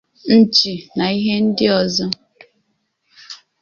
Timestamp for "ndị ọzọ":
1.45-2.05